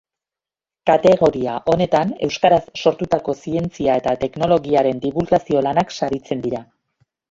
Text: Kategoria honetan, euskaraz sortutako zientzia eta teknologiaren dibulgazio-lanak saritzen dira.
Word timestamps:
Kategoria 0.89 1.57
honetan, 1.73 2.15
euskaraz 2.29 2.61
sortutako 2.85 3.37
zientzia 3.45 4.01
eta 4.05 4.17
teknologiaren 4.27 5.07
dibulgazio-lanak 5.09 5.99
saritzen 6.03 6.49
dira. 6.51 6.69